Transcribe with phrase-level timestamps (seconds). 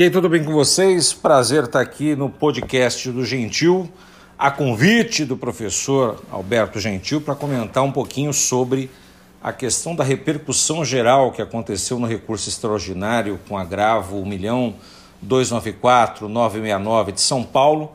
[0.00, 1.12] E aí, tudo bem com vocês?
[1.12, 3.86] Prazer estar aqui no podcast do Gentil,
[4.38, 8.90] a convite do professor Alberto Gentil para comentar um pouquinho sobre
[9.42, 14.24] a questão da repercussão geral que aconteceu no recurso extraordinário com agravo
[15.20, 17.92] 1.294.969 de São Paulo,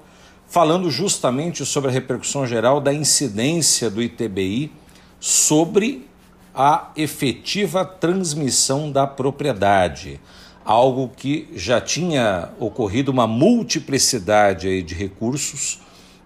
[0.47, 4.71] falando justamente sobre a repercussão geral da incidência do ITBI
[5.19, 6.07] sobre
[6.53, 10.21] a efetiva transmissão da propriedade
[10.65, 15.79] algo que já tinha ocorrido uma multiplicidade aí de recursos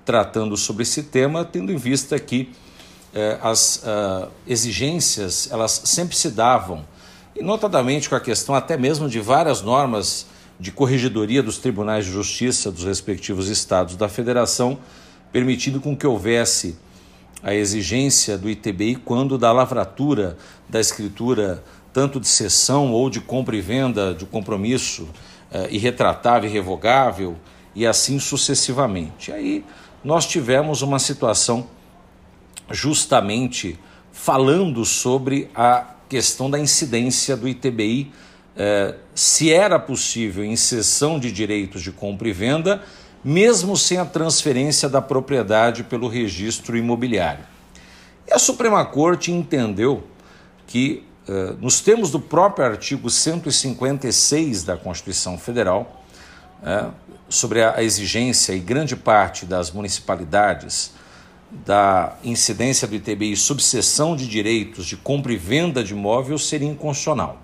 [0.05, 2.49] tratando sobre esse tema, tendo em vista que
[3.13, 6.83] eh, as uh, exigências elas sempre se davam,
[7.35, 10.25] e notadamente com a questão até mesmo de várias normas
[10.59, 14.79] de corregedoria dos tribunais de justiça dos respectivos estados da federação,
[15.31, 16.75] permitindo com que houvesse
[17.41, 23.55] a exigência do ITBI quando da lavratura da escritura tanto de cessão ou de compra
[23.55, 25.07] e venda de compromisso
[25.51, 27.35] eh, irretratável e revogável,
[27.75, 29.31] e assim sucessivamente.
[29.31, 29.65] Aí
[30.03, 31.67] nós tivemos uma situação
[32.69, 33.79] justamente
[34.11, 38.11] falando sobre a questão da incidência do ITBI,
[38.55, 42.83] eh, se era possível inserção de direitos de compra e venda,
[43.23, 47.43] mesmo sem a transferência da propriedade pelo registro imobiliário.
[48.27, 50.03] E a Suprema Corte entendeu
[50.67, 51.03] que
[51.59, 56.03] nos termos do próprio artigo 156 da Constituição Federal,
[56.63, 56.87] é,
[57.29, 60.91] sobre a exigência e grande parte das municipalidades
[61.51, 67.39] da incidência do ITBI subseção de direitos de compra e venda de imóvel seria inconstitucional.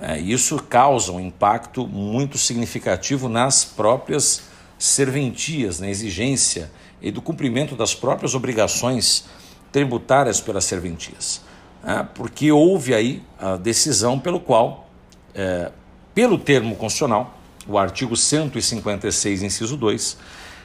[0.00, 4.42] É, isso causa um impacto muito significativo nas próprias
[4.78, 9.24] serventias, na exigência e do cumprimento das próprias obrigações
[9.70, 11.46] tributárias pelas serventias
[12.14, 14.88] porque houve aí a decisão pelo qual,
[15.34, 15.70] é,
[16.14, 20.18] pelo termo constitucional, o artigo 156, inciso 2,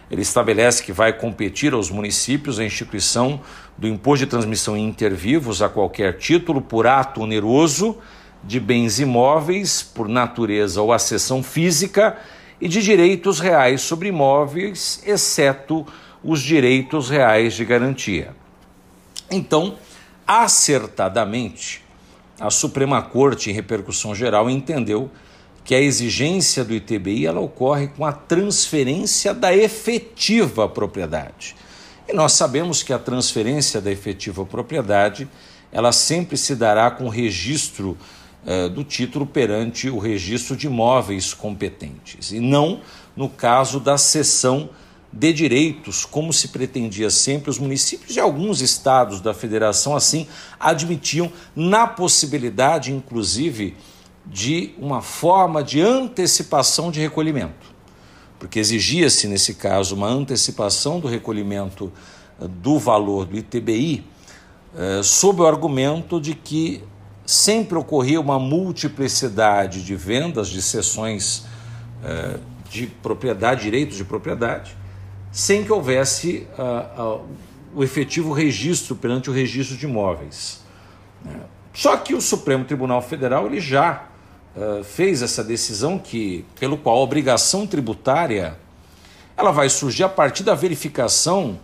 [0.10, 3.42] ele estabelece que vai competir aos municípios a instituição
[3.78, 7.98] do imposto de transmissão inter vivos a qualquer título por ato oneroso
[8.44, 12.18] de bens imóveis por natureza ou acessão física
[12.60, 15.86] e de direitos reais sobre imóveis, exceto
[16.24, 18.36] os direitos reais de garantia.
[19.30, 19.76] Então,
[20.28, 21.84] acertadamente,
[22.40, 25.10] a Suprema Corte, em repercussão geral, entendeu
[25.64, 31.56] que a exigência do ITBI ela ocorre com a transferência da efetiva propriedade.
[32.08, 35.28] E nós sabemos que a transferência da efetiva propriedade
[35.72, 37.98] ela sempre se dará com o registro
[38.46, 42.82] eh, do título perante o registro de imóveis competentes, e não
[43.16, 44.70] no caso da cessão
[45.14, 50.28] de direitos, como se pretendia sempre, os municípios e alguns estados da federação assim
[50.60, 53.78] admitiam na possibilidade, inclusive,
[54.26, 57.74] de uma forma de antecipação de recolhimento.
[58.40, 61.94] Porque exigia-se, nesse caso, uma antecipação do recolhimento
[62.42, 64.04] eh, do valor do ITBI,
[64.76, 66.84] eh, sob o argumento de que
[67.24, 71.46] sempre ocorria uma multiplicidade de vendas, de sessões
[72.04, 74.76] eh, de propriedade, direitos de propriedade,
[75.34, 77.28] sem que houvesse uh, uh,
[77.76, 80.62] o efetivo registro perante o registro de imóveis.
[81.26, 81.42] Né?
[81.74, 84.06] Só que o Supremo Tribunal Federal ele já
[84.56, 88.60] uh, fez essa decisão que, pelo qual a obrigação tributária
[89.36, 91.60] ela vai surgir a partir da verificação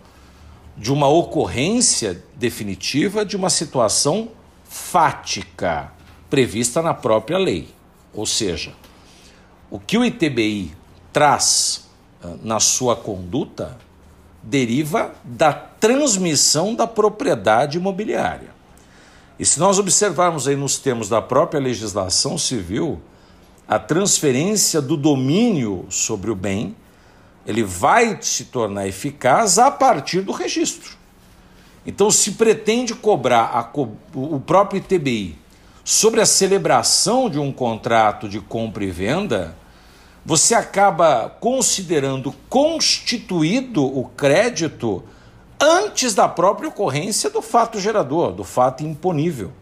[0.76, 4.30] de uma ocorrência definitiva de uma situação
[4.64, 5.92] fática
[6.28, 7.68] prevista na própria lei.
[8.12, 8.72] Ou seja,
[9.70, 10.72] o que o ITBI
[11.12, 11.88] traz
[12.42, 13.76] na sua conduta
[14.42, 18.50] deriva da transmissão da propriedade imobiliária.
[19.38, 23.00] E se nós observarmos aí nos termos da própria legislação civil,
[23.66, 26.76] a transferência do domínio sobre o bem,
[27.46, 30.98] ele vai se tornar eficaz a partir do registro.
[31.86, 33.72] Então, se pretende cobrar
[34.14, 35.38] o próprio ITBI
[35.82, 39.56] sobre a celebração de um contrato de compra e venda,
[40.24, 45.02] você acaba considerando constituído o crédito
[45.58, 49.52] antes da própria ocorrência do fato gerador, do fato imponível.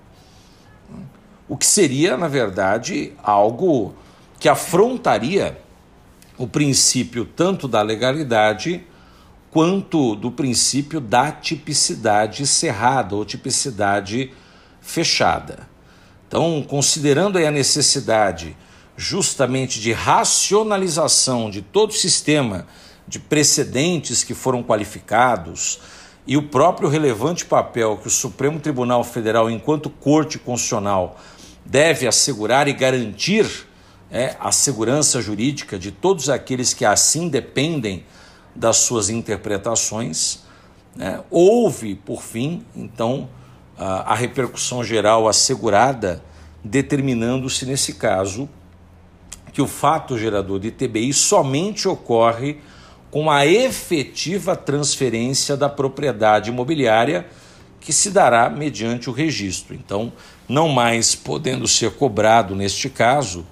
[1.49, 3.95] O que seria, na verdade, algo
[4.39, 5.61] que afrontaria
[6.37, 8.87] o princípio tanto da legalidade
[9.51, 14.33] quanto do princípio da tipicidade cerrada ou tipicidade
[14.81, 15.69] fechada.
[16.27, 18.57] Então, considerando a necessidade
[18.99, 22.67] justamente de racionalização de todo o sistema
[23.06, 25.79] de precedentes que foram qualificados
[26.27, 31.17] e o próprio relevante papel que o Supremo Tribunal Federal, enquanto Corte Constitucional,
[31.65, 33.69] deve assegurar e garantir
[34.11, 38.05] é a segurança jurídica de todos aqueles que assim dependem
[38.55, 40.41] das suas interpretações.
[40.97, 41.21] Né?
[41.31, 43.29] Houve, por fim, então,
[43.77, 46.23] a, a repercussão geral assegurada,
[46.65, 48.49] determinando-se, nesse caso,
[49.53, 52.59] que o fato gerador de TBI somente ocorre
[53.11, 57.27] com a efetiva transferência da propriedade imobiliária
[57.81, 59.75] que se dará mediante o registro.
[59.75, 60.12] Então,
[60.49, 63.47] não mais podendo ser cobrado, neste caso,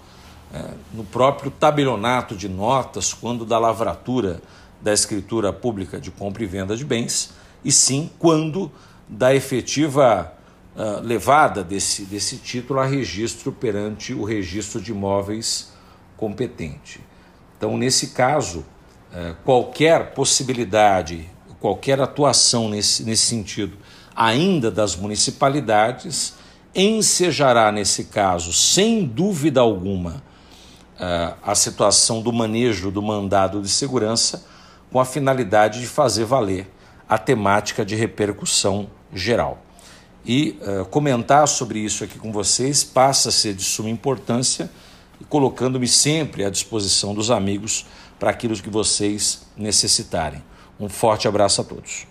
[0.52, 0.62] é,
[0.92, 4.42] no próprio tabelionato de notas, quando da lavratura
[4.80, 7.32] da escritura pública de compra e venda de bens,
[7.64, 8.70] e sim quando
[9.08, 10.32] da efetiva
[10.76, 15.72] uh, levada desse, desse título a registro perante o registro de imóveis
[16.16, 17.00] competente.
[17.56, 18.60] Então, nesse caso,
[19.12, 21.28] uh, qualquer possibilidade,
[21.60, 23.76] qualquer atuação nesse, nesse sentido,
[24.14, 26.34] ainda das municipalidades,
[26.74, 30.22] ensejará, nesse caso, sem dúvida alguma,
[30.96, 34.44] uh, a situação do manejo do mandado de segurança
[34.90, 36.70] com a finalidade de fazer valer
[37.08, 39.62] a temática de repercussão geral.
[40.24, 44.68] E uh, comentar sobre isso aqui com vocês passa a ser de suma importância
[45.20, 47.86] e colocando-me sempre à disposição dos amigos
[48.18, 50.42] para aquilo que vocês necessitarem.
[50.78, 52.06] Um forte abraço a todos.